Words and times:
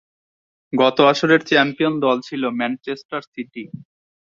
গত 0.73 0.97
আসরের 1.11 1.41
চ্যাম্পিয়ন 1.49 1.93
দল 2.05 2.17
ছিলো 2.27 2.47
ম্যানচেস্টার 2.59 3.21
সিটি। 3.25 3.63